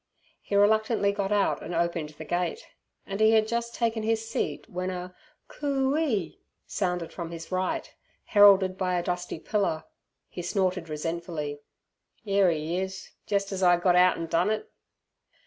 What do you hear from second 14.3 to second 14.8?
it!"